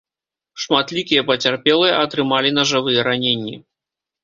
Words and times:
Шматлікія 0.63 1.21
пацярпелыя 1.29 1.93
атрымалі 2.07 2.55
нажавыя 2.59 3.07
раненні. 3.11 3.55